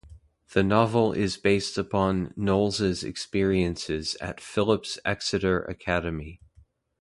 The 0.53 0.63
novel 0.63 1.13
is 1.13 1.37
based 1.37 1.77
upon 1.77 2.33
Knowles's 2.35 3.03
experiences 3.03 4.15
at 4.15 4.41
Phillips 4.41 4.97
Exeter 5.05 5.59
Academy. 5.65 6.41